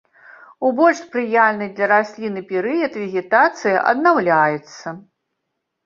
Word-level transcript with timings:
У 0.67 0.71
больш 0.79 0.97
спрыяльны 1.05 1.67
для 1.77 1.85
расліны 1.93 2.45
перыяд 2.55 2.93
вегетацыя 3.05 3.77
аднаўляецца. 3.95 4.87